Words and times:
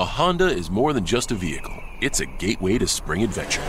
A 0.00 0.04
Honda 0.04 0.46
is 0.46 0.70
more 0.70 0.94
than 0.94 1.04
just 1.04 1.30
a 1.30 1.34
vehicle, 1.34 1.76
it's 2.00 2.20
a 2.20 2.24
gateway 2.24 2.78
to 2.78 2.86
spring 2.86 3.22
adventure. 3.22 3.60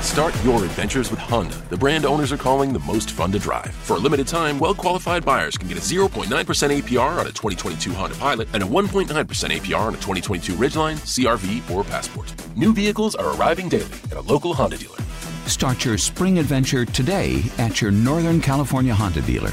Start 0.00 0.34
your 0.42 0.64
adventures 0.64 1.10
with 1.10 1.20
Honda, 1.20 1.54
the 1.68 1.76
brand 1.76 2.06
owners 2.06 2.32
are 2.32 2.38
calling 2.38 2.72
the 2.72 2.78
most 2.78 3.10
fun 3.10 3.30
to 3.32 3.38
drive. 3.38 3.74
For 3.84 3.96
a 3.96 3.98
limited 3.98 4.26
time, 4.26 4.58
well 4.58 4.74
qualified 4.74 5.22
buyers 5.22 5.58
can 5.58 5.68
get 5.68 5.76
a 5.76 5.82
0.9% 5.82 6.28
APR 6.30 7.20
on 7.20 7.26
a 7.26 7.30
2022 7.30 7.92
Honda 7.92 8.16
Pilot 8.16 8.48
and 8.54 8.62
a 8.62 8.66
1.9% 8.66 9.06
APR 9.06 9.80
on 9.80 9.92
a 9.92 9.98
2022 9.98 10.54
Ridgeline, 10.54 10.96
CRV, 11.04 11.70
or 11.70 11.84
Passport. 11.84 12.32
New 12.56 12.72
vehicles 12.72 13.14
are 13.14 13.36
arriving 13.36 13.68
daily 13.68 13.84
at 14.10 14.16
a 14.16 14.22
local 14.22 14.54
Honda 14.54 14.78
dealer. 14.78 14.96
Start 15.44 15.84
your 15.84 15.98
spring 15.98 16.38
adventure 16.38 16.86
today 16.86 17.42
at 17.58 17.82
your 17.82 17.90
Northern 17.90 18.40
California 18.40 18.94
Honda 18.94 19.20
dealer. 19.20 19.52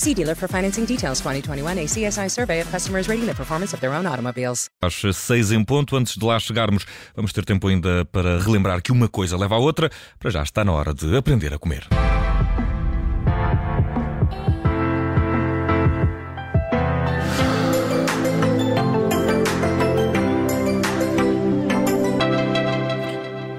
See 0.00 0.14
dealer 0.14 0.34
for 0.34 0.48
financing 0.48 0.86
details 0.86 1.20
2021 1.20 1.76
ACSI 1.76 2.30
survey 2.30 2.62
of 2.62 2.70
customers 2.70 3.06
rating 3.06 3.26
the 3.26 3.34
performance 3.34 3.74
of 3.74 3.82
their 3.82 3.92
own 3.92 4.06
automobiles. 4.06 4.70
Às 4.80 4.94
seis 5.14 5.52
em 5.52 5.62
ponto, 5.62 5.94
antes 5.94 6.16
de 6.16 6.24
lá 6.24 6.40
chegarmos, 6.40 6.86
vamos 7.14 7.34
ter 7.34 7.44
tempo 7.44 7.68
ainda 7.68 8.06
para 8.06 8.38
relembrar 8.38 8.80
que 8.80 8.90
uma 8.90 9.08
coisa 9.08 9.36
leva 9.36 9.56
à 9.56 9.58
outra. 9.58 9.90
Para 10.18 10.30
já 10.30 10.42
está 10.42 10.64
na 10.64 10.72
hora 10.72 10.94
de 10.94 11.14
aprender 11.14 11.52
a 11.52 11.58
comer. 11.58 11.86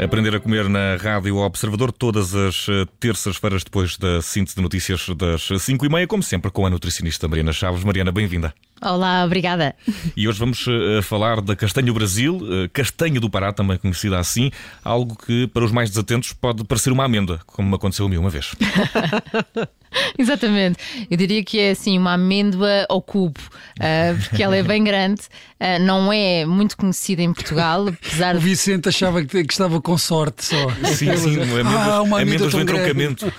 Aprender 0.04 0.36
a 0.36 0.40
comer 0.40 0.68
na 0.68 0.96
Rádio 0.96 1.38
Observador 1.38 1.92
todas 1.92 2.34
as 2.34 2.66
eh, 2.68 2.88
terças-feiras 3.00 3.64
depois 3.64 3.98
da 3.98 4.20
síntese 4.20 4.56
de 4.56 4.62
notícias 4.64 5.08
das 5.16 5.48
5 5.62 5.86
e 5.86 5.90
meia, 5.90 6.08
como 6.08 6.24
sempre, 6.24 6.50
com 6.50 6.66
a 6.66 6.72
nutricionista 6.72 7.28
Mariana 7.28 7.54
Chaves. 7.54 7.84
Mariana, 7.84 8.12
bem-vinda. 8.12 8.52
Olá, 8.82 9.24
obrigada. 9.24 9.76
E 10.18 10.28
hoje 10.28 10.40
vamos 10.40 10.66
uh, 10.66 11.04
falar 11.04 11.40
da 11.40 11.56
castanha 11.56 11.94
Brasil, 11.94 12.38
uh, 12.38 12.68
castanha 12.74 13.20
do 13.20 13.30
Pará, 13.30 13.54
também 13.54 13.78
conhecida 13.78 14.18
assim, 14.18 14.50
algo 14.84 15.16
que 15.16 15.46
para 15.46 15.64
os 15.64 15.72
mais 15.72 15.92
desatentos 15.92 16.34
pode 16.34 16.64
parecer 16.64 16.92
uma 16.92 17.06
amêndoa, 17.06 17.40
como 17.46 17.70
me 17.70 17.76
aconteceu 17.76 18.08
a 18.08 18.10
mim 18.10 18.18
uma 18.18 18.32
vez. 18.32 18.56
Exatamente. 20.18 20.78
Eu 21.10 21.18
diria 21.18 21.44
que 21.44 21.60
é 21.60 21.72
assim 21.72 21.98
uma 21.98 22.14
amêndoa 22.14 22.86
ao 22.90 23.02
cubo, 23.02 23.40
uh, 23.80 24.22
porque 24.24 24.42
ela 24.44 24.56
é 24.56 24.64
bem 24.64 24.84
grande, 24.84 25.22
uh, 25.60 25.82
não 25.82 26.12
é 26.12 26.46
muito 26.46 26.78
conhecida 26.78 27.22
em 27.22 27.34
Portugal, 27.34 27.88
apesar 27.88 28.36
O 28.36 28.40
Vicente 28.40 28.90
achava 28.90 29.24
que, 29.24 29.44
que 29.44 29.54
estava 29.54 29.82
com 29.82 29.98
sorte 29.98 30.46
só. 30.46 30.70
Sim, 30.86 31.16
sim, 31.18 31.42
amêndoas, 31.42 31.66
Ah, 31.66 32.02
uma 32.02 32.22
amêndoa 32.22 32.48
amêndoas 32.50 32.54
grande. 32.54 32.72
entroncamento. 32.72 33.34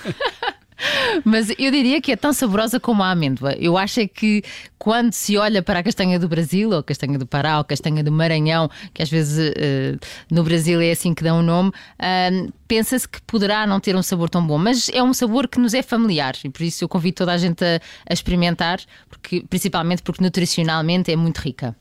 Mas 1.24 1.50
eu 1.58 1.70
diria 1.70 2.00
que 2.00 2.12
é 2.12 2.16
tão 2.16 2.32
saborosa 2.32 2.80
como 2.80 3.02
a 3.02 3.10
amêndoa. 3.10 3.52
Eu 3.58 3.76
acho 3.76 4.00
é 4.00 4.06
que 4.06 4.42
quando 4.78 5.12
se 5.12 5.36
olha 5.36 5.62
para 5.62 5.78
a 5.78 5.82
castanha 5.82 6.18
do 6.18 6.28
Brasil, 6.28 6.70
ou 6.70 6.82
castanha 6.82 7.18
do 7.18 7.26
Pará, 7.26 7.58
ou 7.58 7.64
castanha 7.64 8.02
do 8.02 8.10
Maranhão, 8.10 8.68
que 8.92 9.02
às 9.02 9.08
vezes 9.08 9.52
eh, 9.56 9.96
no 10.30 10.42
Brasil 10.42 10.80
é 10.80 10.90
assim 10.90 11.14
que 11.14 11.22
dão 11.22 11.38
o 11.38 11.42
nome, 11.42 11.70
ah, 11.98 12.30
pensa-se 12.66 13.08
que 13.08 13.22
poderá 13.22 13.66
não 13.66 13.78
ter 13.78 13.94
um 13.94 14.02
sabor 14.02 14.28
tão 14.28 14.44
bom, 14.44 14.58
mas 14.58 14.88
é 14.92 15.02
um 15.02 15.14
sabor 15.14 15.46
que 15.46 15.60
nos 15.60 15.72
é 15.72 15.82
familiar 15.82 16.34
e 16.44 16.50
por 16.50 16.62
isso 16.62 16.82
eu 16.82 16.88
convido 16.88 17.16
toda 17.16 17.32
a 17.32 17.38
gente 17.38 17.64
a, 17.64 17.80
a 18.08 18.12
experimentar, 18.12 18.80
porque, 19.08 19.44
principalmente 19.48 20.02
porque 20.02 20.22
nutricionalmente 20.22 21.12
é 21.12 21.16
muito 21.16 21.38
rica. 21.38 21.76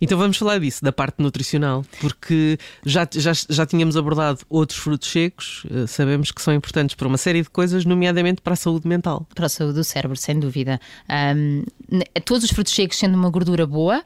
Então 0.00 0.16
vamos 0.16 0.36
falar 0.36 0.58
disso, 0.58 0.82
da 0.82 0.92
parte 0.92 1.20
nutricional, 1.20 1.84
porque 2.00 2.58
já, 2.84 3.06
já, 3.12 3.32
já 3.48 3.66
tínhamos 3.66 3.96
abordado 3.96 4.40
outros 4.48 4.78
frutos 4.78 5.08
secos, 5.10 5.64
eh, 5.70 5.86
sabemos 5.86 6.30
que 6.30 6.40
são 6.40 6.54
importantes 6.54 6.94
para 6.94 7.06
uma 7.06 7.18
série 7.18 7.42
de 7.42 7.50
coisas, 7.50 7.84
nomeadamente 7.84 8.40
para 8.40 8.54
a 8.54 8.56
saúde 8.56 8.88
mental. 8.88 9.26
para 9.34 9.46
a 9.46 9.48
saúde 9.48 9.74
do 9.74 9.84
cérebro, 9.84 10.16
sem 10.16 10.38
dúvida. 10.40 10.80
Ne- 11.88 12.04
todos 12.24 12.44
os 12.44 12.50
frutos 12.50 12.72
secos, 12.72 12.96
sendo 12.98 13.14
uma 13.14 13.28
gordura 13.30 13.66
boa, 13.66 14.02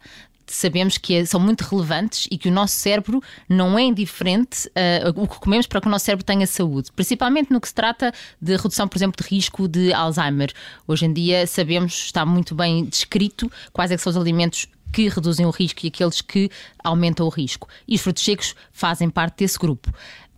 sabemos 0.46 0.98
que 0.98 1.14
é- 1.14 1.24
são 1.24 1.40
muito 1.40 1.62
relevantes 1.62 2.26
e 2.30 2.36
que 2.36 2.48
o 2.48 2.52
nosso 2.52 2.74
cérebro 2.74 3.22
não 3.48 3.78
é 3.78 3.82
indiferente 3.82 4.70
ah, 4.74 5.10
o 5.14 5.26
que 5.28 5.38
comemos 5.38 5.66
para 5.66 5.80
que 5.80 5.86
o 5.86 5.90
nosso 5.90 6.04
cérebro 6.04 6.24
tenha 6.24 6.46
saúde, 6.46 6.90
principalmente 6.94 7.50
no 7.52 7.60
que 7.60 7.68
se 7.68 7.74
trata 7.74 8.12
de 8.40 8.56
redução, 8.56 8.86
por 8.88 8.96
exemplo, 8.98 9.22
de 9.22 9.28
risco 9.34 9.66
de 9.68 9.92
Alzheimer. 9.92 10.52
Hoje 10.86 11.06
em 11.06 11.12
dia 11.12 11.46
sabemos, 11.46 11.94
está 12.06 12.26
muito 12.26 12.54
bem 12.54 12.84
descrito 12.84 13.50
quais 13.72 13.90
é 13.90 13.96
são 13.96 14.10
os 14.10 14.16
alimentos 14.16 14.66
que 14.94 15.08
reduzem 15.08 15.44
o 15.44 15.50
risco 15.50 15.84
e 15.84 15.88
aqueles 15.88 16.20
que 16.20 16.48
aumentam 16.82 17.26
o 17.26 17.28
risco. 17.28 17.68
E 17.86 17.96
os 17.96 18.00
frutos 18.00 18.22
secos 18.22 18.54
fazem 18.70 19.10
parte 19.10 19.38
desse 19.38 19.58
grupo. 19.58 19.92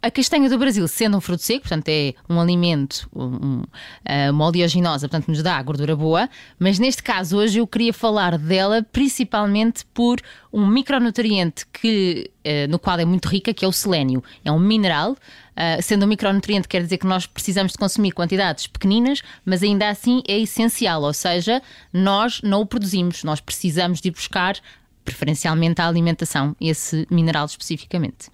A 0.06 0.10
castanha 0.12 0.48
do 0.48 0.56
Brasil, 0.56 0.86
sendo 0.86 1.16
um 1.16 1.20
fruto 1.20 1.42
seco, 1.42 1.62
portanto 1.62 1.88
é 1.88 2.14
um 2.30 2.40
alimento, 2.40 3.10
um, 3.12 3.24
um, 3.24 3.62
ah, 4.08 4.30
uma 4.30 4.46
oleaginosa, 4.46 5.08
portanto 5.08 5.26
nos 5.26 5.42
dá 5.42 5.60
gordura 5.60 5.96
boa, 5.96 6.30
mas 6.60 6.78
neste 6.78 7.02
caso 7.02 7.36
hoje 7.36 7.58
eu 7.58 7.66
queria 7.66 7.92
falar 7.92 8.38
dela 8.38 8.86
principalmente 8.92 9.84
por 9.92 10.20
um 10.52 10.64
micronutriente 10.64 11.66
que, 11.72 12.30
ah, 12.46 12.68
no 12.68 12.78
qual 12.78 13.00
é 13.00 13.04
muito 13.04 13.26
rica, 13.26 13.52
que 13.52 13.64
é 13.64 13.68
o 13.68 13.72
selénio. 13.72 14.22
É 14.44 14.52
um 14.52 14.60
mineral, 14.60 15.16
ah, 15.56 15.82
sendo 15.82 16.04
um 16.04 16.08
micronutriente 16.08 16.68
quer 16.68 16.84
dizer 16.84 16.98
que 16.98 17.06
nós 17.06 17.26
precisamos 17.26 17.72
de 17.72 17.78
consumir 17.78 18.12
quantidades 18.12 18.68
pequeninas, 18.68 19.22
mas 19.44 19.60
ainda 19.60 19.88
assim 19.88 20.22
é 20.28 20.38
essencial, 20.38 21.02
ou 21.02 21.12
seja, 21.12 21.60
nós 21.92 22.40
não 22.42 22.60
o 22.60 22.66
produzimos, 22.66 23.24
nós 23.24 23.40
precisamos 23.40 24.00
de 24.00 24.06
ir 24.06 24.12
buscar 24.12 24.54
preferencialmente 25.06 25.80
à 25.80 25.86
alimentação, 25.86 26.54
esse 26.60 27.06
mineral 27.08 27.46
especificamente. 27.46 28.28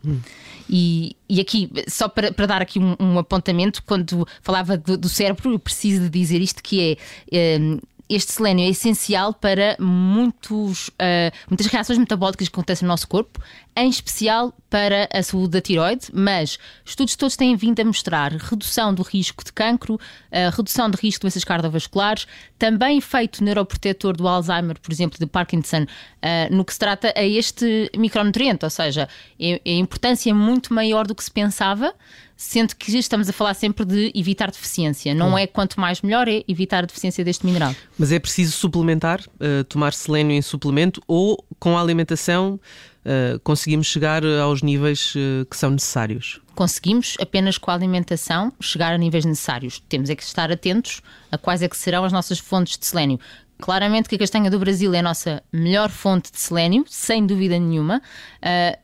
E, 0.69 1.15
e 1.29 1.41
aqui, 1.41 1.71
só 1.87 2.09
para, 2.09 2.33
para 2.33 2.47
dar 2.47 2.63
aqui 2.63 2.79
um, 2.79 2.97
um 2.99 3.19
apontamento, 3.19 3.83
quando 3.85 4.27
falava 4.41 4.77
do, 4.77 4.97
do 4.97 5.09
cérebro, 5.09 5.53
eu 5.53 5.59
preciso 5.59 6.09
dizer 6.09 6.41
isto 6.41 6.63
que 6.63 6.99
é. 7.31 7.59
hum, 7.61 7.79
este 8.09 8.33
selênio 8.33 8.65
é 8.65 8.69
essencial 8.69 9.33
para 9.33 9.77
muitos, 9.81 10.91
ah, 10.99 11.33
muitas 11.49 11.67
reações 11.67 11.99
metabólicas 11.99 12.49
que 12.49 12.55
acontecem 12.55 12.87
no 12.87 12.93
nosso 12.93 13.09
corpo, 13.09 13.41
em 13.75 13.89
especial 13.89 14.53
para 14.69 15.09
a 15.13 15.23
saúde 15.23 15.51
da 15.51 15.61
tiroide, 15.61 16.07
mas 16.13 16.59
estudos 16.85 17.17
todos 17.17 17.37
têm 17.37 17.57
vindo 17.57 17.81
a 17.81 17.85
mostrar 17.85 18.33
redução 18.33 18.95
do 18.95 19.03
risco 19.03 19.45
de 19.45 19.53
cancro, 19.53 19.99
ah, 20.31 20.51
redução 20.55 20.91
de 20.91 20.97
risco 20.97 21.21
de 21.21 21.23
doenças 21.23 21.45
cardiovasculares, 21.45 22.27
também 22.59 22.99
efeito 22.99 23.43
neuroprotetor 23.43 24.17
do 24.17 24.29
Alzheimer, 24.29 24.79
por 24.81 24.93
exemplo, 24.93 25.19
de 25.19 25.27
Parkinson, 25.27 25.87
ah, 26.21 26.49
no 26.51 26.65
que 26.65 26.73
se 26.73 26.79
trata 26.79 27.13
a 27.17 27.25
este 27.25 27.91
micronutriente, 27.97 28.65
ou 28.65 28.71
seja, 28.71 29.09
é, 29.41 29.61
é 29.65 29.73
a 29.73 29.77
importância 29.77 30.31
é 30.31 30.35
muito 30.35 30.75
maior 30.75 31.07
do 31.07 31.15
que 31.15 31.25
se 31.25 31.31
pensava, 31.31 31.95
sendo 32.43 32.75
que 32.75 32.99
estamos 32.99 33.29
a 33.29 33.33
falar 33.33 33.55
sempre 33.55 33.85
de 33.85 34.13
evitar 34.15 34.51
deficiência. 34.51 35.15
Não 35.15 35.39
é 35.39 35.47
quanto 35.47 35.81
mais 35.81 36.03
melhor, 36.03 36.27
é 36.27 36.43
evitar 36.49 36.83
a 36.83 36.87
deficiência 36.87 37.25
deste 37.25 37.47
mineral. 37.47 37.75
Mas 37.97 38.11
é 38.11 38.19
preciso 38.19 38.53
suplementar, 38.53 39.21
eh, 39.39 39.63
tomar 39.63 39.95
selênio 39.95 40.37
em 40.37 40.43
suplemento 40.43 41.01
ou 41.07 41.43
com 41.61 41.79
a 41.79 41.81
alimentação 41.81 42.59
eh, 43.05 43.39
conseguimos 43.45 43.87
chegar 43.87 44.25
aos 44.25 44.61
níveis 44.61 45.15
eh, 45.17 45.47
que 45.49 45.57
são 45.57 45.71
necessários? 45.71 46.41
conseguimos 46.55 47.17
apenas 47.19 47.57
com 47.57 47.71
a 47.71 47.75
alimentação 47.75 48.53
chegar 48.61 48.93
a 48.93 48.99
níveis 48.99 49.25
necessários. 49.25 49.83
Temos 49.89 50.11
é 50.11 50.15
que 50.15 50.23
estar 50.23 50.53
atentos 50.53 51.01
a 51.31 51.39
quais 51.39 51.63
é 51.63 51.69
que 51.69 51.77
serão 51.77 52.05
as 52.05 52.13
nossas 52.13 52.39
fontes 52.39 52.77
de 52.77 52.85
selênio. 52.85 53.19
Claramente 53.59 54.07
que 54.07 54.17
a 54.17 54.19
castanha 54.19 54.51
do 54.51 54.59
Brasil 54.59 54.93
é 54.93 54.99
a 54.99 55.03
nossa 55.03 55.43
melhor 55.51 55.89
fonte 55.89 56.31
de 56.31 56.39
selênio, 56.39 56.85
sem 56.87 57.25
dúvida 57.25 57.59
nenhuma, 57.59 58.03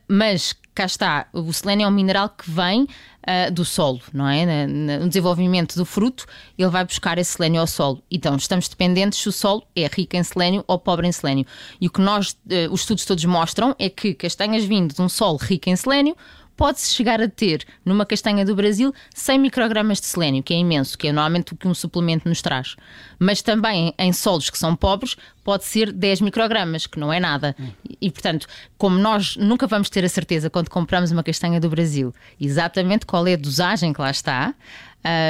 mas 0.07 0.55
cá 0.79 0.85
está, 0.85 1.27
o 1.33 1.51
selênio 1.51 1.83
é 1.83 1.87
um 1.89 1.91
mineral 1.91 2.29
que 2.29 2.49
vem 2.49 2.87
ah, 3.31 3.49
do 3.49 3.65
solo, 3.65 3.99
não 4.13 4.27
é? 4.27 4.65
No 4.65 5.09
desenvolvimento 5.09 5.75
do 5.75 5.83
fruto, 5.83 6.25
ele 6.57 6.69
vai 6.69 6.85
buscar 6.85 7.17
esse 7.17 7.33
selênio 7.33 7.59
ao 7.59 7.67
solo. 7.67 8.01
Então, 8.09 8.35
estamos 8.37 8.69
dependentes 8.69 9.19
se 9.19 9.27
o 9.27 9.31
solo 9.31 9.61
é 9.75 9.87
rico 9.87 10.15
em 10.15 10.23
selênio 10.23 10.63
ou 10.65 10.79
pobre 10.79 11.05
em 11.05 11.11
selênio. 11.11 11.45
E 11.81 11.87
o 11.87 11.91
que 11.91 11.99
nós, 11.99 12.37
eh, 12.49 12.69
os 12.71 12.79
estudos 12.79 13.03
todos 13.03 13.25
mostram 13.25 13.75
é 13.77 13.89
que 13.89 14.13
castanhas 14.13 14.63
vindo 14.63 14.95
de 14.95 15.01
um 15.01 15.09
solo 15.09 15.37
rico 15.37 15.69
em 15.69 15.75
selênio 15.75 16.15
pode-se 16.59 16.93
chegar 16.93 17.21
a 17.21 17.29
ter 17.29 17.63
numa 17.85 18.05
castanha 18.05 18.43
do 18.43 18.53
Brasil 18.53 18.93
100 19.15 19.39
microgramas 19.39 20.01
de 20.01 20.07
selênio, 20.07 20.43
que 20.43 20.53
é 20.53 20.57
imenso, 20.57 20.97
que 20.97 21.07
é 21.07 21.11
normalmente 21.13 21.53
o 21.53 21.55
que 21.55 21.65
um 21.69 21.73
suplemento 21.73 22.27
nos 22.27 22.41
traz. 22.41 22.75
Mas 23.17 23.41
também 23.41 23.93
em 23.97 24.11
solos 24.11 24.49
que 24.49 24.57
são 24.57 24.75
pobres, 24.75 25.15
pode 25.41 25.63
ser 25.63 25.93
10 25.93 26.19
microgramas, 26.19 26.85
que 26.85 26.99
não 26.99 27.13
é 27.13 27.19
nada. 27.19 27.55
E, 28.01 28.11
portanto, 28.11 28.45
como 28.77 28.99
nós 28.99 29.37
nunca 29.37 29.67
vamos 29.67 29.89
ter 29.89 30.03
a 30.03 30.09
certeza 30.09 30.49
quando 30.49 30.69
compramos 30.69 31.11
uma 31.11 31.23
castanha 31.23 31.61
do 31.61 31.69
Brasil 31.69 32.13
exatamente 32.37 33.05
qual 33.05 33.25
é 33.25 33.35
a 33.35 33.37
dosagem 33.37 33.93
que 33.93 34.01
lá 34.01 34.11
está. 34.11 34.53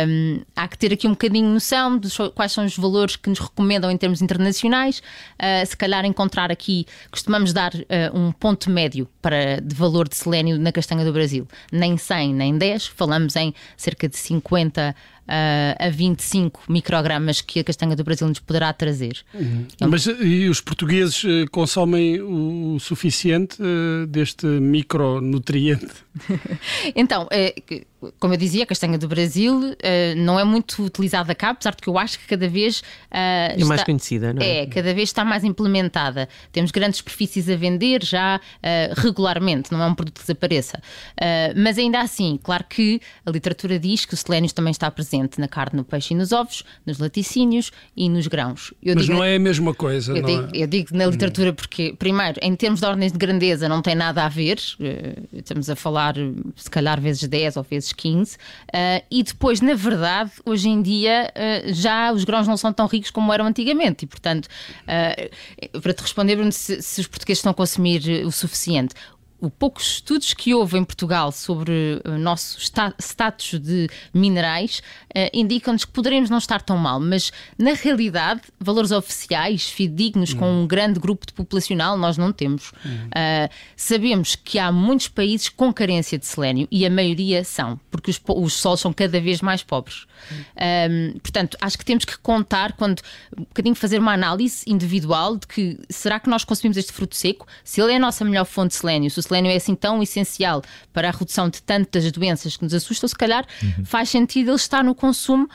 Hum, 0.08 0.42
há 0.56 0.68
que 0.68 0.78
ter 0.78 0.94
aqui 0.94 1.08
um 1.08 1.12
bocadinho 1.12 1.50
noção 1.50 1.98
de 1.98 2.10
quais 2.36 2.52
são 2.52 2.66
os 2.66 2.76
valores 2.76 3.16
que 3.16 3.30
nos 3.30 3.40
recomendam 3.40 3.90
em 3.92 3.98
termos 3.98 4.22
internacionais. 4.22 5.02
Ah, 5.38 5.66
se 5.66 5.76
calhar 5.76 6.06
encontrar 6.06 6.52
aqui, 6.52 6.86
costumamos 7.12 7.54
dar 7.54 7.72
ah, 7.76 8.12
um 8.14 8.32
ponto 8.32 8.70
médio 8.70 9.08
para, 9.22 9.60
de 9.62 9.76
valor 9.76 10.08
de 10.08 10.16
selênio 10.16 10.58
na 10.58 10.72
castanha 10.72 11.06
do 11.06 11.14
Brasil. 11.14 11.48
Nem 11.72 11.98
100, 11.98 12.34
nem 12.34 12.58
10, 12.58 12.88
falamos 12.88 13.36
em 13.36 13.54
cerca 13.78 14.08
de 14.08 14.18
50 14.18 14.96
uh, 15.30 15.86
a 15.86 15.90
25 15.90 16.64
microgramas 16.68 17.40
que 17.40 17.60
a 17.60 17.64
castanha 17.64 17.96
do 17.96 18.04
Brasil 18.04 18.28
nos 18.28 18.40
poderá 18.40 18.74
trazer. 18.74 19.20
Uhum. 19.34 19.68
Mas 19.88 20.08
e 20.08 20.50
os 20.50 20.60
portugueses 20.60 21.24
uh, 21.24 21.50
consomem 21.52 22.20
o 22.22 22.80
suficiente 22.80 23.62
uh, 23.62 24.08
deste 24.08 24.46
micronutriente? 24.46 25.88
então, 26.96 27.28
é, 27.32 27.54
como 28.20 28.34
eu 28.34 28.38
dizia, 28.38 28.64
a 28.64 28.66
castanha 28.66 28.98
do 28.98 29.08
Brasil 29.08 29.76
não 30.18 30.40
é 30.40 30.44
muito 30.44 30.84
utilizada 30.84 31.34
cá, 31.36 31.50
apesar 31.50 31.72
de 31.72 31.82
que 31.82 31.88
eu 31.88 31.98
acho 31.98 32.20
que 32.20 32.28
cada 32.28 32.48
vez 32.48 32.82
é 33.12 33.54
está, 33.56 33.66
mais 33.66 33.84
conhecida, 33.84 34.34
não 34.34 34.42
é? 34.42 34.62
É, 34.62 34.66
cada 34.66 34.94
vez 34.94 35.10
está 35.10 35.24
mais 35.24 35.44
implementada. 35.44 36.28
Temos 36.52 36.72
grandes 36.72 36.98
superfícies 36.98 37.50
a 37.50 37.56
vender 37.56 38.04
já 38.04 38.40
regularmente, 38.98 39.72
não 39.72 39.82
é 39.82 39.86
um 39.86 39.96
produto 39.96 40.16
que 40.16 40.22
desapareça. 40.22 40.82
mas 41.56 41.78
ainda 41.78 42.00
assim, 42.00 42.40
claro 42.42 42.66
que 42.70 43.02
a 43.26 43.32
literatura 43.32 43.78
diz 43.78 44.06
que 44.06 44.14
o 44.14 44.18
selênio 44.18 44.52
também 44.54 44.72
está 44.72 44.90
presente 44.90 45.19
na 45.38 45.48
carne, 45.48 45.78
no 45.78 45.84
peixe 45.84 46.14
e 46.14 46.18
nos 46.18 46.32
ovos, 46.32 46.64
nos 46.86 47.00
laticínios 47.00 47.72
e 47.96 48.10
nos 48.10 48.28
grãos. 48.28 48.74
Eu 48.82 48.96
Mas 48.96 49.06
digo, 49.06 49.18
não 49.18 49.24
é 49.24 49.36
a 49.36 49.40
mesma 49.40 49.74
coisa. 49.74 50.18
Eu, 50.18 50.24
digo, 50.24 50.50
é? 50.54 50.64
eu 50.64 50.68
digo 50.68 50.96
na 50.96 51.06
literatura 51.06 51.54
porque, 51.54 51.96
primeiro, 51.98 52.40
em 52.42 52.56
termos 52.56 52.80
de 52.80 52.86
ordens 52.86 53.12
de 53.12 53.18
grandeza, 53.18 53.68
não 53.68 53.82
tem 53.82 53.96
nada 53.96 54.26
a 54.26 54.30
ver. 54.30 54.60
Eh, 54.80 55.16
estamos 55.34 55.70
a 55.70 55.76
falar, 55.76 56.16
se 56.56 56.70
calhar, 56.70 57.00
vezes 57.00 57.28
10 57.28 57.58
ou 57.58 57.64
vezes 57.64 57.94
15. 57.94 58.38
Eh, 58.74 59.04
e 59.10 59.24
depois, 59.24 59.62
na 59.62 59.74
verdade, 59.74 60.32
hoje 60.46 60.70
em 60.70 60.82
dia, 60.82 61.32
eh, 61.36 61.74
já 61.74 62.12
os 62.12 62.24
grãos 62.24 62.48
não 62.48 62.58
são 62.58 62.72
tão 62.72 62.88
ricos 62.88 63.12
como 63.12 63.34
eram 63.34 63.46
antigamente. 63.46 64.06
E, 64.06 64.08
portanto, 64.08 64.48
para 65.82 65.94
te 65.94 66.02
responder, 66.02 66.36
Bruno, 66.36 66.52
se, 66.52 66.82
se 66.82 67.02
os 67.02 67.08
portugueses 67.08 67.40
estão 67.40 67.52
a 67.52 67.56
consumir 67.56 68.26
o 68.26 68.32
suficiente 68.32 68.96
o 69.42 69.50
poucos 69.50 69.96
estudos 69.96 70.34
que 70.34 70.54
houve 70.54 70.78
em 70.78 70.84
Portugal 70.84 71.32
sobre 71.32 72.02
o 72.06 72.18
nosso 72.18 72.60
status 73.00 73.60
de 73.60 73.90
minerais 74.14 74.82
uh, 75.16 75.30
indicam-nos 75.34 75.86
que 75.86 75.92
poderemos 75.92 76.30
não 76.30 76.38
estar 76.38 76.62
tão 76.62 76.78
mal, 76.78 77.00
mas 77.00 77.32
na 77.58 77.74
realidade, 77.74 78.42
valores 78.60 78.92
oficiais, 78.92 79.70
fidedignos, 79.70 80.34
com 80.34 80.64
um 80.64 80.68
grande 80.68 81.00
grupo 81.00 81.26
de 81.26 81.34
populacional, 81.34 81.98
nós 81.98 82.18
não 82.18 82.32
temos. 82.32 82.70
Uh, 82.70 83.50
sabemos 83.76 84.36
que 84.36 84.60
há 84.60 84.72
muitos 84.72 85.08
países 85.08 85.50
com 85.50 85.72
carência 85.74 86.18
de 86.18 86.26
selênio 86.26 86.68
e 86.72 86.86
a 86.86 86.90
maioria 86.90 87.44
são, 87.44 87.80
porque 87.90 88.12
os, 88.12 88.22
os 88.28 88.54
solos 88.54 88.80
são 88.80 88.94
cada 88.94 89.20
vez 89.20 89.42
mais 89.42 89.64
pobres. 89.64 90.06
Um, 90.90 91.18
portanto, 91.20 91.58
acho 91.62 91.78
que 91.78 91.86
temos 91.86 92.06
que 92.06 92.18
contar 92.18 92.74
quando 92.74 93.02
um 93.38 93.44
bocadinho 93.44 93.76
fazer 93.76 94.00
uma 94.00 94.14
análise 94.14 94.64
individual 94.68 95.38
de 95.38 95.48
que 95.48 95.80
será 95.90 96.20
que 96.20 96.30
nós 96.30 96.44
consumimos 96.44 96.78
este 96.78 96.92
fruto 96.92 97.16
seco? 97.16 97.48
Se 97.64 97.82
ele 97.82 97.94
é 97.94 97.96
a 97.96 98.00
nossa 98.00 98.26
melhor 98.26 98.46
fonte 98.46 98.72
de 98.72 98.76
selênio, 98.76 99.10
se 99.10 99.20
o 99.20 99.24
selênio 99.30 99.52
é 99.52 99.56
assim 99.56 99.76
tão 99.76 100.02
essencial 100.02 100.62
para 100.92 101.10
a 101.10 101.12
redução 101.12 101.50
de 101.50 101.62
tantas 101.62 102.12
doenças 102.12 102.58
que 102.58 102.64
nos 102.64 102.74
assustam, 102.74 103.08
se 103.08 103.16
calhar 103.16 103.46
uhum. 103.62 103.86
faz 103.86 104.10
sentido 104.10 104.50
ele 104.50 104.56
estar 104.56 104.84
no 104.84 104.94
consumo 104.94 105.48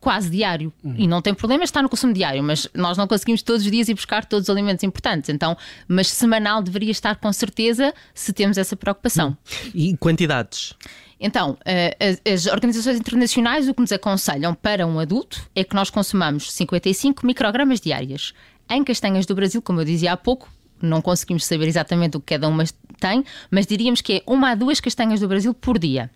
quase 0.00 0.30
diário. 0.30 0.72
Uhum. 0.82 0.94
E 0.96 1.06
não 1.06 1.20
tem 1.20 1.34
problema 1.34 1.62
estar 1.62 1.82
no 1.82 1.88
consumo 1.88 2.12
diário, 2.12 2.42
mas 2.42 2.66
nós 2.74 2.96
não 2.96 3.06
conseguimos 3.06 3.42
todos 3.42 3.64
os 3.64 3.70
dias 3.70 3.88
ir 3.88 3.94
buscar 3.94 4.24
todos 4.24 4.48
os 4.48 4.50
alimentos 4.50 4.82
importantes. 4.82 5.28
Então, 5.28 5.56
mas 5.86 6.08
semanal 6.08 6.62
deveria 6.62 6.90
estar 6.90 7.16
com 7.16 7.30
certeza 7.32 7.92
se 8.14 8.32
temos 8.32 8.56
essa 8.56 8.74
preocupação. 8.74 9.28
Uhum. 9.28 9.70
E 9.74 9.96
quantidades? 9.98 10.74
Então, 11.22 11.58
eh, 11.66 12.18
as 12.32 12.46
organizações 12.46 12.98
internacionais 12.98 13.68
o 13.68 13.74
que 13.74 13.80
nos 13.82 13.92
aconselham 13.92 14.54
para 14.54 14.86
um 14.86 14.98
adulto 14.98 15.46
é 15.54 15.62
que 15.62 15.74
nós 15.74 15.90
consumamos 15.90 16.50
55 16.50 17.26
microgramas 17.26 17.78
diárias. 17.78 18.32
Em 18.70 18.82
castanhas 18.82 19.26
do 19.26 19.34
Brasil, 19.34 19.60
como 19.60 19.82
eu 19.82 19.84
dizia 19.84 20.12
há 20.12 20.16
pouco, 20.16 20.48
não 20.80 21.00
conseguimos 21.02 21.44
saber 21.44 21.68
exatamente 21.68 22.16
o 22.16 22.20
que 22.20 22.34
cada 22.34 22.48
uma 22.48 22.64
tem, 22.98 23.24
mas 23.50 23.66
diríamos 23.66 24.00
que 24.00 24.14
é 24.14 24.22
uma 24.26 24.50
a 24.50 24.54
duas 24.54 24.80
castanhas 24.80 25.20
do 25.20 25.28
Brasil 25.28 25.54
por 25.54 25.78
dia. 25.78 26.10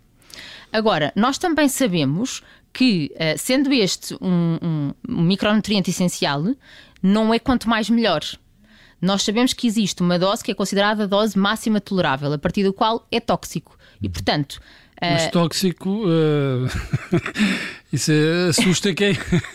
Agora, 0.71 1.11
nós 1.15 1.37
também 1.37 1.69
sabemos 1.69 2.41
que, 2.73 3.11
eh, 3.15 3.37
sendo 3.37 3.71
este 3.71 4.15
um, 4.15 4.57
um, 4.61 4.93
um 5.07 5.21
micronutriente 5.21 5.89
essencial, 5.89 6.43
não 7.01 7.33
é 7.33 7.39
quanto 7.39 7.69
mais 7.69 7.89
melhor. 7.89 8.21
Nós 9.01 9.23
sabemos 9.23 9.53
que 9.53 9.67
existe 9.67 10.01
uma 10.01 10.19
dose 10.19 10.43
que 10.43 10.51
é 10.51 10.53
considerada 10.53 11.03
a 11.03 11.07
dose 11.07 11.37
máxima 11.37 11.79
tolerável, 11.79 12.33
a 12.33 12.37
partir 12.37 12.63
do 12.63 12.73
qual 12.73 13.07
é 13.11 13.19
tóxico. 13.19 13.77
E, 14.01 14.09
portanto, 14.09 14.59
mas 15.01 15.23
eh, 15.23 15.29
tóxico, 15.29 15.89
uh, 16.07 16.67
isso 17.91 18.11
é, 18.11 18.49
assusta 18.49 18.93
quem? 18.93 19.13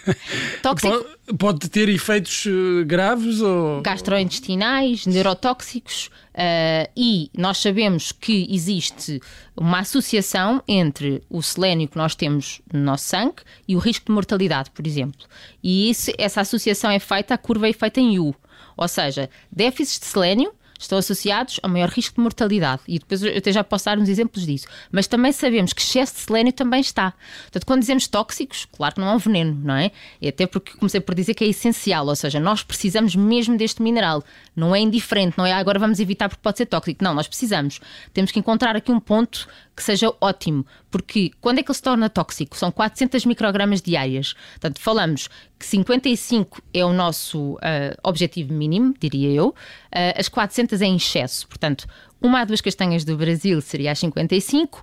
Tóxico. 0.63 1.05
Pode, 1.27 1.39
pode, 1.39 1.71
ter 1.71 1.89
efeitos 1.89 2.47
graves 2.87 3.41
ou. 3.41 3.81
Gastrointestinais, 3.81 5.07
neurotóxicos, 5.07 6.11
uh, 6.35 6.91
e 6.95 7.31
nós 7.37 7.59
sabemos 7.59 8.13
que 8.13 8.47
existe 8.51 9.21
uma 9.57 9.81
associação 9.81 10.63
entre 10.69 11.23
o 11.31 11.43
selênio 11.43 11.89
que 11.89 11.97
nós 11.97 12.15
temos 12.15 12.61
no 12.73 12.81
nosso 12.81 13.05
sangue 13.05 13.43
e 13.67 13.75
o 13.75 13.79
risco 13.79 14.07
de 14.07 14.13
mortalidade, 14.13 14.71
por 14.71 14.87
exemplo. 14.87 15.27
E 15.63 15.89
isso, 15.91 16.13
essa 16.19 16.43
associação 16.43 16.91
é 16.91 16.99
feita, 16.99 17.35
a 17.35 17.39
curva 17.39 17.69
é 17.69 17.73
feita 17.73 17.99
em 17.99 18.19
U. 18.19 18.35
Ou 18.77 18.89
seja, 18.89 19.29
déficits 19.51 20.01
de 20.01 20.07
selênio 20.07 20.53
estão 20.81 20.99
associados 20.99 21.61
a 21.63 21.69
maior 21.69 21.89
risco 21.89 22.17
de 22.17 22.23
mortalidade. 22.23 22.83
E 22.89 22.99
depois 22.99 23.23
eu 23.23 23.37
até 23.37 23.53
já 23.53 23.63
posso 23.63 23.85
dar 23.85 23.99
uns 23.99 24.09
exemplos 24.09 24.47
disso. 24.47 24.67
Mas 24.91 25.07
também 25.07 25.31
sabemos 25.33 25.73
que 25.73 25.83
excesso 25.83 26.15
de 26.15 26.21
selênio 26.21 26.53
também 26.53 26.81
está. 26.81 27.13
Portanto, 27.43 27.67
quando 27.67 27.81
dizemos 27.81 28.09
tóxicos, 28.09 28.67
claro 28.77 28.95
que 28.95 29.01
não 29.01 29.09
é 29.09 29.15
um 29.15 29.19
veneno, 29.19 29.61
não 29.63 29.75
é? 29.75 29.91
E 30.21 30.29
até 30.29 30.47
porque 30.47 30.73
comecei 30.73 31.01
por 31.01 31.15
dizer 31.15 31.35
que 31.35 31.45
é 31.45 31.49
essencial, 31.49 32.07
ou 32.07 32.17
seja, 32.17 32.41
nós 32.41 32.63
precisamos 32.63 33.15
mesmo 33.15 33.57
deste 33.57 33.83
mineral. 33.83 34.25
Não 34.57 34.75
é 34.75 34.81
indiferente, 34.81 35.37
não 35.37 35.47
é 35.47 35.53
ah, 35.53 35.59
agora 35.59 35.79
vamos 35.79 36.01
evitar 36.01 36.29
porque 36.29 36.43
pode 36.43 36.59
ser 36.59 36.67
tóxico. 36.67 37.03
Não, 37.05 37.15
nós 37.15 37.29
precisamos. 37.29 37.81
Temos 38.13 38.31
que 38.33 38.39
encontrar 38.39 38.75
aqui 38.77 38.91
um 38.91 39.01
ponto 39.01 39.49
que 39.77 39.83
seja 39.83 40.13
ótimo, 40.21 40.67
porque 40.91 41.31
quando 41.41 41.59
é 41.59 41.63
que 41.63 41.71
ele 41.71 41.77
se 41.77 41.83
torna 41.83 42.11
tóxico? 42.11 42.57
São 42.57 42.71
400 42.71 43.25
microgramas 43.25 43.81
diárias. 43.81 44.35
Portanto, 44.53 44.79
falamos 44.79 45.29
que 45.61 45.67
55 45.67 46.63
é 46.73 46.83
o 46.83 46.91
nosso 46.91 47.53
uh, 47.57 47.59
objetivo 48.03 48.55
mínimo, 48.55 48.95
diria 48.99 49.31
eu. 49.31 49.49
Uh, 49.49 50.19
as 50.19 50.27
400 50.27 50.81
é 50.81 50.87
em 50.87 50.97
excesso. 50.97 51.47
Portanto, 51.47 51.87
uma 52.19 52.41
a 52.41 52.45
duas 52.47 52.63
castanhas 52.63 53.05
do 53.05 53.15
Brasil 53.15 53.61
seria 53.61 53.93
as 53.93 53.99
55, 53.99 54.79
uh, 54.79 54.83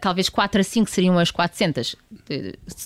talvez 0.00 0.28
4 0.28 0.60
a 0.60 0.64
5 0.64 0.88
seriam 0.88 1.18
as 1.18 1.32
400. 1.32 1.96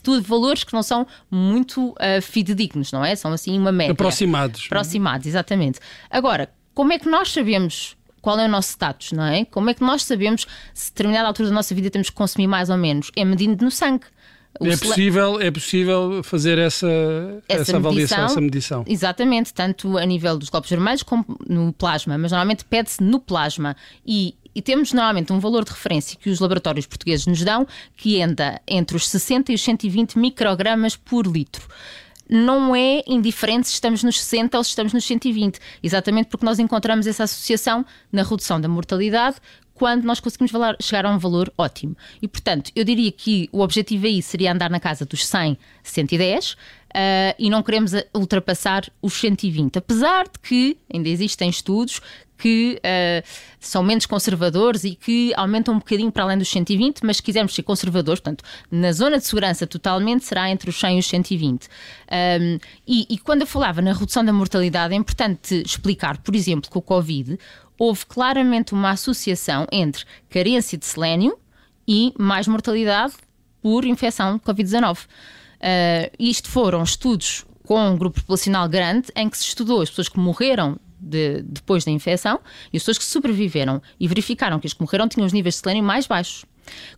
Tudo 0.03 0.23
valores 0.23 0.65
que 0.65 0.73
não 0.73 0.83
são 0.83 1.07
muito 1.31 1.91
uh, 1.91 2.23
fidedignos, 2.23 2.91
não 2.93 3.05
é? 3.05 3.15
São 3.15 3.31
assim 3.31 3.59
uma 3.59 3.71
média. 3.71 3.93
Aproximados. 3.93 4.65
Aproximados, 4.65 5.27
exatamente. 5.27 5.81
Agora, 6.09 6.51
como 6.73 6.95
é 6.95 6.99
que 6.99 7.11
nós 7.11 7.31
sabemos 7.31 7.95
qual 8.23 8.41
é 8.41 8.47
o 8.47 8.49
nosso 8.49 8.71
status, 8.71 9.13
não 9.13 9.25
é? 9.25 9.45
Como 9.45 9.69
é 9.69 9.75
que 9.75 9.83
nós 9.83 10.03
sabemos 10.03 10.47
se 10.73 10.89
a 10.89 10.93
determinada 10.93 11.29
altura 11.29 11.51
da 11.51 11.55
nossa 11.55 11.75
vida 11.75 11.91
temos 11.91 12.09
que 12.09 12.17
consumir 12.17 12.47
mais 12.47 12.71
ou 12.71 12.79
menos? 12.79 13.11
É 13.15 13.23
medindo 13.23 13.63
no 13.63 13.71
sangue. 13.71 14.07
É 14.61 14.77
possível, 14.77 15.41
é 15.41 15.51
possível 15.51 16.23
fazer 16.23 16.59
essa, 16.59 16.87
essa, 17.49 17.63
essa 17.63 17.77
avaliação, 17.77 18.25
essa 18.25 18.41
medição. 18.41 18.85
Exatamente, 18.87 19.53
tanto 19.53 19.97
a 19.97 20.05
nível 20.05 20.39
dos 20.39 20.49
glóbulos 20.49 20.71
vermelhos 20.71 21.03
como 21.03 21.25
no 21.47 21.73
plasma, 21.73 22.19
mas 22.19 22.33
normalmente 22.33 22.65
pede-se 22.65 23.03
no 23.03 23.21
plasma. 23.21 23.77
E, 24.07 24.35
e, 24.55 24.61
temos 24.63 24.93
normalmente 24.93 25.33
um 25.33 25.39
valor 25.39 25.65
de 25.65 25.71
referência 25.71 26.19
que 26.19 26.31
os 26.31 26.41
laboratórios 26.41 26.87
portugueses 26.87 27.27
nos 27.27 27.43
dão 27.43 27.67
que 27.97 28.21
anda 28.21 28.61
entre 28.67 28.97
os 28.97 29.09
60 29.09 29.53
e 29.53 29.55
os 29.55 29.63
120 29.63 30.19
microgramas 30.19 30.97
por 30.97 31.27
litro 31.27 31.67
não 32.29 32.77
é 32.77 33.03
indiferente 33.07 33.69
se 33.69 33.75
estamos 33.75 34.03
nos 34.03 34.21
60 34.21 34.59
ou 34.59 34.63
se 34.63 34.71
estamos 34.71 34.93
nos 34.93 35.05
120, 35.07 35.59
exatamente 35.83 36.29
porque 36.29 36.45
nós 36.45 36.59
encontramos 36.59 37.07
essa 37.07 37.25
associação 37.25 37.87
na 38.13 38.23
redução 38.23 38.61
da 38.61 38.69
mortalidade 38.69 39.37
quando 39.79 40.05
nós 40.05 40.19
conseguimos 40.19 40.51
chegar 40.81 41.07
a 41.07 41.11
um 41.11 41.19
valor 41.19 41.53
ótimo. 41.57 41.97
E, 42.21 42.27
portanto, 42.27 42.73
eu 42.75 42.85
diria 42.85 43.13
que 43.13 43.49
o 43.53 43.61
objetivo 43.61 44.07
aí 44.07 44.21
seria 44.21 44.53
andar 44.53 44.69
na 44.69 44.81
casa 44.81 45.07
dos 45.07 45.25
100, 45.25 45.57
110 45.85 46.57
uh, 46.89 47.35
e 47.39 47.51
não 47.51 47.63
queremos 47.63 47.93
ultrapassar 48.15 48.85
os 49.03 49.15
120. 49.15 49.79
Apesar 49.79 50.25
de 50.25 50.39
que 50.43 50.79
ainda 50.93 51.09
existem 51.09 51.49
estudos 51.49 52.01
que 52.39 52.79
uh, 52.79 53.29
são 53.59 53.83
menos 53.83 54.07
conservadores 54.07 54.85
e 54.85 54.95
que 54.95 55.33
aumentam 55.37 55.75
um 55.75 55.79
bocadinho 55.79 56.11
para 56.11 56.23
além 56.23 56.39
dos 56.39 56.49
120, 56.49 57.05
mas 57.05 57.17
se 57.17 57.23
quisermos 57.23 57.55
ser 57.55 57.65
conservadores, 57.65 58.21
portanto, 58.21 58.45
na 58.71 58.93
zona 58.93 59.19
de 59.19 59.27
segurança 59.27 59.67
totalmente 59.67 60.25
será 60.25 60.49
entre 60.49 60.71
os 60.71 60.79
100 60.79 60.97
e 60.97 61.01
os 61.01 61.07
120. 61.07 61.67
Um, 61.67 62.59
e, 62.87 63.07
e 63.11 63.19
quando 63.19 63.41
eu 63.41 63.47
falava 63.47 63.83
na 63.83 63.93
redução 63.93 64.25
da 64.25 64.33
mortalidade, 64.33 64.95
é 64.95 64.97
importante 64.97 65.63
explicar, 65.67 66.19
por 66.19 66.35
exemplo, 66.35 66.71
que 66.71 66.79
o 66.79 66.83
Covid 66.83 67.39
houve 67.77 68.07
claramente 68.07 68.73
uma 68.73 68.91
associação 68.91 69.67
entre 69.71 70.05
carência 70.31 70.79
de 70.79 70.87
selênio 70.87 71.37
e 71.87 72.13
mais 72.19 72.47
mortalidade 72.47 73.15
por 73.61 73.85
infecção 73.85 74.39
Covid-19. 74.39 74.99
Uh, 75.59 76.11
isto 76.19 76.49
foram 76.49 76.83
estudos 76.83 77.45
com 77.65 77.81
um 77.81 77.97
grupo 77.97 78.21
populacional 78.21 78.69
grande 78.69 79.09
em 79.15 79.29
que 79.29 79.37
se 79.37 79.45
estudou 79.45 79.83
as 79.83 79.91
pessoas 79.91 80.09
que 80.09 80.19
morreram 80.19 80.79
de, 80.99 81.43
depois 81.43 81.85
da 81.85 81.91
infecção 81.91 82.41
e 82.73 82.77
as 82.77 82.83
pessoas 82.83 82.99
que 82.99 83.05
sobreviveram 83.05 83.83
e 83.99 84.09
verificaram 84.09 84.59
que 84.59 84.67
os 84.67 84.73
que 84.73 84.81
morreram 84.81 85.09
tinham 85.09 85.27
os 85.27 85.33
níveis 85.33 85.57
de 85.57 85.61
selênio 85.61 85.83
mais 85.83 86.07
baixos. 86.07 86.45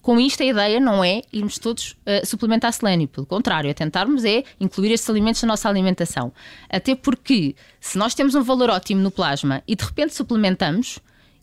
Com 0.03 0.19
isto, 0.19 0.43
a 0.43 0.47
ideia 0.47 0.81
não 0.81 1.03
é 1.03 1.23
irmos 1.33 1.59
todos 1.59 1.93
uh, 1.93 2.27
suplementar 2.27 2.73
selênio, 2.73 3.09
pelo 3.09 3.27
contrário, 3.27 3.71
é 3.71 3.75
tentarmos 3.75 4.25
é 4.25 4.45
incluir 4.59 4.93
estes 4.93 5.09
alimentos 5.09 5.43
na 5.43 5.49
nossa 5.49 5.69
alimentação. 5.69 6.33
Até 6.69 6.95
porque, 6.95 7.55
se 7.81 7.97
nós 7.97 8.15
temos 8.15 8.35
um 8.35 8.43
valor 8.43 8.71
ótimo 8.71 9.01
no 9.01 9.11
plasma 9.11 9.63
e 9.67 9.77
de 9.77 9.85
repente 9.85 10.15
suplementamos, 10.15 10.99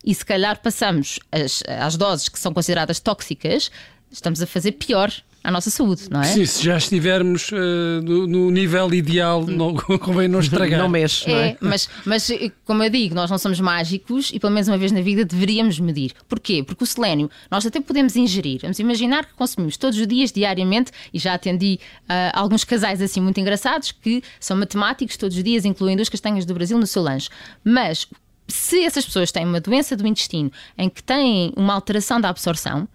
e 0.05 0.13
se 0.13 0.25
calhar 0.25 0.61
passamos 0.61 1.19
as, 1.31 1.63
as 1.67 1.97
doses 1.97 2.29
que 2.29 2.39
são 2.39 2.53
consideradas 2.53 2.99
tóxicas, 2.99 3.71
estamos 4.11 4.41
a 4.41 4.47
fazer 4.47 4.73
pior 4.73 5.11
à 5.43 5.51
nossa 5.51 5.69
saúde, 5.69 6.03
não 6.09 6.21
é? 6.21 6.25
Sim, 6.25 6.45
se 6.45 6.63
já 6.63 6.77
estivermos 6.77 7.49
uh, 7.51 8.01
no, 8.03 8.27
no, 8.27 8.51
nível 8.51 8.93
ideal, 8.93 9.45
não, 9.45 9.75
convém 9.99 10.27
não 10.27 10.39
estragar. 10.39 10.79
Não 10.79 10.89
mexe, 10.89 11.29
não 11.29 11.37
é? 11.37 11.49
é? 11.49 11.57
Mas, 11.61 11.89
mas, 12.05 12.29
como 12.65 12.83
eu 12.83 12.89
digo, 12.89 13.15
nós 13.15 13.29
não 13.29 13.37
somos 13.37 13.59
mágicos 13.59 14.31
e 14.33 14.39
pelo 14.39 14.51
menos 14.51 14.67
uma 14.67 14.77
vez 14.77 14.91
na 14.91 15.01
vida 15.01 15.23
deveríamos 15.23 15.79
medir. 15.79 16.11
Porquê? 16.27 16.63
Porque 16.63 16.83
o 16.83 16.87
selênio 16.87 17.29
nós 17.49 17.65
até 17.65 17.79
podemos 17.79 18.15
ingerir. 18.15 18.59
Vamos 18.61 18.79
imaginar 18.79 19.25
que 19.25 19.33
consumimos 19.33 19.77
todos 19.77 19.97
os 19.97 20.07
dias, 20.07 20.31
diariamente, 20.31 20.91
e 21.13 21.19
já 21.19 21.33
atendi 21.33 21.79
uh, 22.03 22.31
alguns 22.33 22.63
casais 22.63 23.01
assim 23.01 23.21
muito 23.21 23.39
engraçados 23.39 23.91
que 23.91 24.21
são 24.39 24.57
matemáticos 24.57 25.17
todos 25.17 25.37
os 25.37 25.43
dias, 25.43 25.65
incluindo 25.65 26.01
as 26.01 26.09
castanhas 26.09 26.45
do 26.45 26.53
Brasil 26.53 26.77
no 26.77 26.87
seu 26.87 27.01
lanche. 27.01 27.29
Mas 27.63 28.07
se 28.47 28.83
essas 28.83 29.05
pessoas 29.05 29.31
têm 29.31 29.45
uma 29.45 29.59
doença 29.59 29.95
do 29.95 30.07
intestino 30.07 30.51
em 30.77 30.89
que 30.89 31.03
têm 31.03 31.51
uma 31.55 31.73
alteração 31.73 32.19
da 32.19 32.29
absorção, 32.29 32.87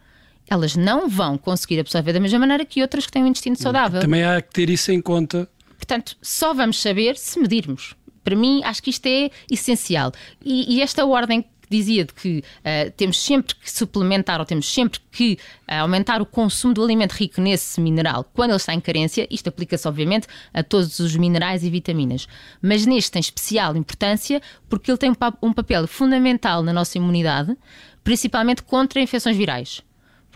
elas 0.48 0.76
não 0.76 1.08
vão 1.08 1.38
conseguir 1.38 1.80
absorver 1.80 2.12
da 2.12 2.20
mesma 2.20 2.38
maneira 2.38 2.64
que 2.64 2.82
outras 2.82 3.06
que 3.06 3.12
têm 3.12 3.24
um 3.24 3.26
intestino 3.26 3.56
saudável. 3.56 4.00
Também 4.00 4.24
há 4.24 4.40
que 4.40 4.52
ter 4.52 4.68
isso 4.70 4.92
em 4.92 5.00
conta. 5.00 5.48
Portanto, 5.76 6.16
só 6.22 6.54
vamos 6.54 6.80
saber 6.80 7.16
se 7.16 7.40
medirmos. 7.40 7.94
Para 8.22 8.36
mim, 8.36 8.62
acho 8.64 8.82
que 8.82 8.90
isto 8.90 9.06
é 9.06 9.30
essencial. 9.50 10.12
E, 10.44 10.76
e 10.76 10.80
esta 10.80 11.04
ordem 11.04 11.42
que 11.42 11.48
dizia 11.68 12.04
de 12.04 12.12
que 12.12 12.38
uh, 12.38 12.90
temos 12.96 13.18
sempre 13.18 13.54
que 13.54 13.70
suplementar 13.70 14.38
ou 14.38 14.46
temos 14.46 14.72
sempre 14.72 15.00
que 15.10 15.38
uh, 15.68 15.80
aumentar 15.80 16.20
o 16.20 16.26
consumo 16.26 16.74
do 16.74 16.84
alimento 16.84 17.12
rico 17.12 17.40
nesse 17.40 17.80
mineral 17.80 18.30
quando 18.32 18.50
ele 18.50 18.58
está 18.58 18.74
em 18.74 18.80
carência, 18.80 19.26
isto 19.30 19.48
aplica-se 19.48 19.88
obviamente 19.88 20.28
a 20.52 20.62
todos 20.62 20.98
os 20.98 21.16
minerais 21.16 21.64
e 21.64 21.70
vitaminas, 21.70 22.28
mas 22.60 22.86
neste 22.86 23.10
tem 23.10 23.20
especial 23.20 23.74
importância 23.76 24.40
porque 24.68 24.90
ele 24.90 24.98
tem 24.98 25.10
um, 25.10 25.16
um 25.42 25.52
papel 25.52 25.86
fundamental 25.88 26.62
na 26.62 26.72
nossa 26.72 26.98
imunidade, 26.98 27.56
principalmente 28.04 28.62
contra 28.62 29.00
infecções 29.00 29.36
virais. 29.36 29.82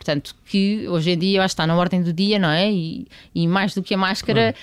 Portanto, 0.07 0.37
que 0.45 0.87
hoje 0.89 1.11
em 1.11 1.19
dia 1.19 1.45
está 1.45 1.67
na 1.67 1.75
ordem 1.75 2.01
do 2.01 2.13
dia, 2.13 2.39
não 2.39 2.49
é? 2.49 2.71
E, 2.71 3.09
e 3.35 3.49
mais 3.49 3.75
do 3.75 3.83
que 3.83 3.93
a 3.93 3.99
máscara, 3.99 4.55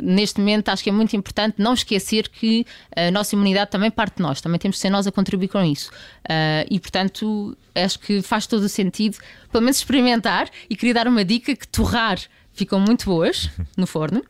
neste 0.00 0.40
momento 0.40 0.70
acho 0.70 0.82
que 0.82 0.90
é 0.90 0.92
muito 0.92 1.14
importante 1.14 1.54
não 1.58 1.72
esquecer 1.72 2.28
que 2.28 2.66
a 2.96 3.08
nossa 3.12 3.36
imunidade 3.36 3.70
também 3.70 3.92
parte 3.92 4.16
de 4.16 4.22
nós, 4.22 4.40
também 4.40 4.58
temos 4.58 4.78
de 4.78 4.80
ser 4.80 4.90
nós 4.90 5.06
a 5.06 5.12
contribuir 5.12 5.46
com 5.46 5.62
isso. 5.62 5.92
Uh, 6.24 6.66
e 6.68 6.80
portanto, 6.80 7.56
acho 7.76 8.00
que 8.00 8.22
faz 8.22 8.44
todo 8.48 8.64
o 8.64 8.68
sentido, 8.68 9.18
pelo 9.52 9.62
menos 9.62 9.76
experimentar, 9.76 10.48
e 10.68 10.74
queria 10.74 10.94
dar 10.94 11.06
uma 11.06 11.24
dica 11.24 11.54
que 11.54 11.68
torrar 11.68 12.18
ficam 12.52 12.78
muito 12.80 13.06
boas 13.06 13.50
no 13.76 13.86
forno. 13.86 14.20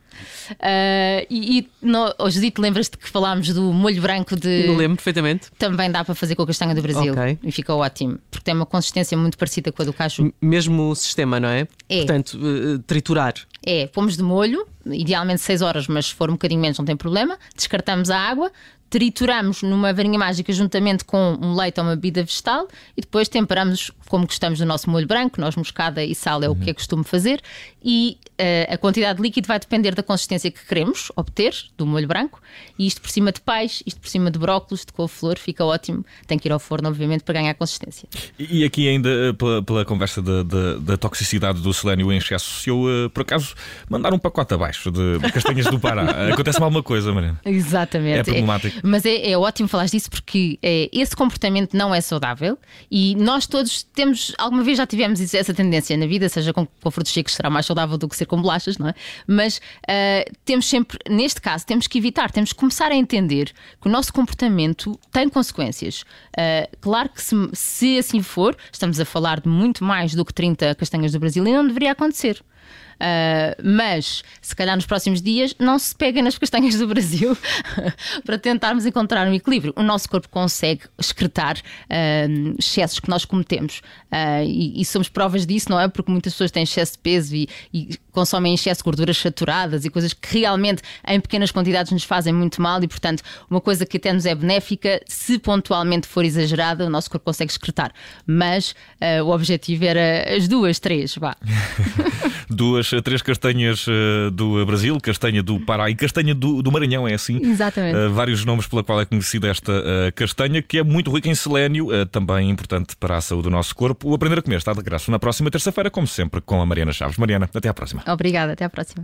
Uh, 0.51 1.25
e, 1.29 1.59
e 1.59 1.69
no, 1.81 2.13
oh, 2.19 2.29
Judite, 2.29 2.59
lembras-te 2.59 2.97
que 2.97 3.09
falámos 3.09 3.49
do 3.49 3.73
molho 3.73 4.01
branco 4.01 4.35
de. 4.35 4.67
Eu 4.67 4.75
lembro 4.75 4.97
perfeitamente. 4.97 5.51
Também 5.57 5.89
dá 5.91 6.03
para 6.03 6.15
fazer 6.15 6.35
com 6.35 6.43
a 6.43 6.47
castanha 6.47 6.75
do 6.75 6.81
Brasil. 6.81 7.13
Okay. 7.13 7.37
E 7.43 7.51
fica 7.51 7.73
ótimo, 7.73 8.19
porque 8.29 8.43
tem 8.43 8.53
uma 8.53 8.65
consistência 8.65 9.17
muito 9.17 9.37
parecida 9.37 9.71
com 9.71 9.81
a 9.81 9.85
do 9.85 9.93
caju. 9.93 10.33
Mesmo 10.41 10.95
sistema, 10.95 11.39
não 11.39 11.49
é? 11.49 11.67
É. 11.89 11.97
Portanto, 11.97 12.37
uh, 12.37 12.79
triturar. 12.79 13.33
É, 13.65 13.87
pomos 13.87 14.17
de 14.17 14.23
molho, 14.23 14.67
idealmente 14.85 15.41
6 15.41 15.61
horas, 15.61 15.87
mas 15.87 16.07
se 16.07 16.13
for 16.13 16.29
um 16.29 16.33
bocadinho 16.33 16.59
menos 16.59 16.77
não 16.77 16.85
tem 16.85 16.97
problema. 16.97 17.37
Descartamos 17.55 18.09
a 18.09 18.19
água, 18.19 18.51
trituramos 18.93 19.63
numa 19.63 19.91
varinha 19.91 20.19
mágica 20.19 20.53
juntamente 20.53 21.03
com 21.03 21.35
um 21.41 21.55
leite 21.55 21.79
ou 21.79 21.83
uma 21.83 21.95
bebida 21.95 22.21
vegetal 22.21 22.67
e 22.95 23.01
depois 23.01 23.27
temperamos 23.27 23.89
como 24.07 24.27
gostamos 24.27 24.59
do 24.59 24.67
nosso 24.67 24.87
molho 24.87 25.07
branco, 25.07 25.41
noz 25.41 25.55
moscada 25.55 26.03
e 26.03 26.13
sal 26.13 26.43
é 26.43 26.47
o 26.47 26.55
que 26.55 26.69
é 26.69 26.73
costume 26.75 27.03
fazer 27.03 27.41
e 27.83 28.19
uh, 28.39 28.73
a 28.73 28.77
quantidade 28.77 29.17
de 29.17 29.23
líquido 29.23 29.47
vai 29.47 29.59
depender 29.59 29.95
da 29.95 30.03
consistência 30.03 30.51
que 30.51 30.63
queremos 30.65 31.11
obter 31.15 31.55
do 31.75 31.87
molho 31.87 32.07
branco 32.07 32.39
e 32.77 32.85
isto 32.85 33.01
por 33.01 33.09
cima 33.09 33.31
de 33.31 33.41
peixe, 33.41 33.83
isto 33.85 33.99
por 33.99 34.07
cima 34.07 34.29
de 34.31 34.39
brócolis, 34.39 34.85
de 34.85 34.93
couve-flor, 34.93 35.37
fica 35.37 35.65
ótimo. 35.65 36.05
Tem 36.27 36.37
que 36.37 36.47
ir 36.47 36.51
ao 36.51 36.59
forno, 36.59 36.87
obviamente, 36.87 37.23
para 37.23 37.33
ganhar 37.33 37.53
consistência. 37.55 38.07
E 38.37 38.63
aqui 38.63 38.87
ainda 38.87 39.09
eh, 39.09 39.33
pela, 39.33 39.61
pela 39.63 39.85
conversa 39.85 40.21
da, 40.21 40.43
da, 40.43 40.75
da, 40.75 40.97
toxicidade 40.97 41.61
do 41.61 41.73
selênio 41.73 42.11
em 42.11 42.17
excesso, 42.17 42.61
se 42.61 42.69
eu 42.69 42.83
uh, 42.83 43.09
por 43.09 43.21
acaso 43.21 43.55
mandar 43.89 44.13
um 44.13 44.19
pacote 44.19 44.53
abaixo 44.53 44.91
de, 44.91 45.19
de 45.19 45.31
castanhas 45.31 45.65
do 45.65 45.79
Pará, 45.79 46.03
acontece-me 46.33 46.63
alguma 46.63 46.83
coisa, 46.83 47.11
Mariana? 47.11 47.39
Exatamente. 47.45 48.19
É 48.19 48.23
problemático. 48.23 48.82
Mas 48.85 49.05
é, 49.05 49.31
é, 49.31 49.37
ótimo 49.37 49.69
falar 49.69 49.85
disso 49.85 50.11
porque 50.11 50.59
é, 50.61 50.89
esse 50.91 51.15
comportamento 51.15 51.73
não 51.75 51.95
é 51.95 52.01
saudável 52.01 52.57
e 52.91 53.15
nós 53.15 53.47
todos 53.47 53.81
temos, 53.81 54.33
alguma 54.37 54.61
vez 54.61 54.77
já 54.77 54.85
tivemos 54.85 55.33
essa 55.33 55.53
tendência 55.53 55.95
na 55.95 56.05
vida, 56.05 56.27
seja 56.27 56.51
com, 56.51 56.65
com 56.65 56.91
frutos 56.91 57.13
secos 57.13 57.33
será 57.33 57.49
mais 57.49 57.65
saudável 57.65 57.97
do 57.97 58.09
que 58.09 58.15
ser 58.17 58.25
com 58.25 58.41
bolachas, 58.41 58.77
não 58.77 58.89
é? 58.89 58.93
Mas 59.25 59.57
uh, 59.57 60.31
temos 60.43 60.65
sempre, 60.65 60.99
neste 61.09 61.39
caso, 61.39 61.65
temos 61.65 61.87
que 61.87 61.97
evitar, 61.97 62.29
temos 62.29 62.51
que 62.51 62.59
começar 62.59 62.91
a 62.91 62.95
entender 62.95 63.53
que 63.81 63.87
o 63.87 63.89
nosso 63.89 64.11
comportamento 64.11 64.99
tem 65.13 65.29
consequências. 65.29 66.01
Uh, 66.37 66.77
claro 66.81 67.07
que 67.07 67.21
se, 67.21 67.35
se 67.53 67.97
assim 67.97 68.21
for, 68.21 68.53
estamos 68.69 68.99
a 68.99 69.05
falar 69.05 69.39
de 69.39 69.47
muito 69.47 69.85
mais 69.85 70.13
do 70.13 70.25
que 70.25 70.33
30 70.33 70.75
castanhas 70.75 71.13
do 71.13 71.19
Brasil 71.19 71.47
e 71.47 71.53
não 71.53 71.65
deveria 71.65 71.93
acontecer. 71.93 72.43
Uh, 72.93 73.61
mas, 73.61 74.23
se 74.41 74.55
calhar 74.55 74.75
nos 74.75 74.85
próximos 74.85 75.21
dias, 75.21 75.53
não 75.59 75.77
se 75.77 75.93
pega 75.93 76.21
nas 76.21 76.37
castanhas 76.37 76.75
do 76.75 76.87
Brasil 76.87 77.37
para 78.23 78.37
tentarmos 78.37 78.85
encontrar 78.85 79.27
um 79.27 79.33
equilíbrio. 79.33 79.73
O 79.75 79.83
nosso 79.83 80.07
corpo 80.09 80.29
consegue 80.29 80.83
excretar 80.97 81.57
uh, 81.57 82.55
excessos 82.57 82.99
que 82.99 83.09
nós 83.09 83.25
cometemos 83.25 83.81
uh, 84.11 84.43
e, 84.45 84.79
e, 84.79 84.85
somos 84.85 85.09
provas 85.09 85.45
disso, 85.45 85.69
não 85.69 85.79
é? 85.79 85.87
Porque 85.87 86.11
muitas 86.11 86.33
pessoas 86.33 86.51
têm 86.51 86.63
excesso 86.63 86.93
de 86.93 86.99
peso 86.99 87.35
e, 87.35 87.49
e 87.73 87.97
consomem 88.11 88.53
excesso 88.53 88.79
de 88.79 88.85
gorduras 88.85 89.17
saturadas 89.17 89.83
e 89.83 89.89
coisas 89.89 90.13
que 90.13 90.39
realmente 90.39 90.81
em 91.05 91.19
pequenas 91.19 91.51
quantidades 91.51 91.91
nos 91.91 92.03
fazem 92.03 92.31
muito 92.31 92.61
mal 92.61 92.81
e, 92.83 92.87
portanto, 92.87 93.21
uma 93.49 93.59
coisa 93.59 93.85
que 93.85 93.97
até 93.97 94.13
nos 94.13 94.25
é 94.25 94.33
benéfica, 94.33 95.01
se 95.07 95.37
pontualmente 95.39 96.07
for 96.07 96.23
exagerada, 96.23 96.85
o 96.85 96.89
nosso 96.89 97.09
corpo 97.09 97.25
consegue 97.25 97.51
excretar. 97.51 97.91
Mas 98.25 98.75
o 99.23 99.29
objetivo 99.29 99.85
era 99.85 100.35
as 100.35 100.47
duas, 100.47 100.79
três, 100.79 101.15
vá. 101.15 101.35
duas, 102.53 102.89
três 103.03 103.21
castanhas 103.21 103.85
uh, 103.87 104.31
do 104.31 104.65
Brasil, 104.65 104.97
castanha 105.01 105.41
do 105.41 105.59
Pará 105.59 105.89
e 105.89 105.95
castanha 105.95 106.33
do, 106.33 106.61
do 106.61 106.71
Maranhão, 106.71 107.07
é 107.07 107.13
assim? 107.13 107.39
Exatamente. 107.43 107.97
Uh, 107.97 108.11
vários 108.11 108.45
nomes 108.45 108.67
pela 108.67 108.83
qual 108.83 109.01
é 109.01 109.05
conhecida 109.05 109.47
esta 109.47 109.71
uh, 109.71 110.13
castanha, 110.15 110.61
que 110.61 110.77
é 110.77 110.83
muito 110.83 111.11
rica 111.13 111.29
em 111.29 111.35
selênio, 111.35 111.87
também 112.07 112.49
importante 112.49 112.95
para 112.95 113.17
a 113.17 113.21
saúde 113.21 113.43
do 113.43 113.49
nosso 113.49 113.75
corpo. 113.75 114.09
O 114.09 114.13
Aprender 114.13 114.39
a 114.39 114.41
Comer 114.41 114.57
está 114.57 114.73
de 114.73 114.81
graça 114.81 115.11
na 115.11 115.19
próxima 115.19 115.49
terça-feira, 115.49 115.89
como 115.89 116.07
sempre, 116.07 116.41
com 116.41 116.61
a 116.61 116.65
Mariana 116.65 116.93
Chaves. 116.93 117.17
Mariana, 117.17 117.49
até 117.53 117.69
à 117.69 117.73
próxima. 117.73 118.03
Obrigada, 118.07 118.53
até 118.53 118.65
à 118.65 118.69
próxima. 118.69 119.03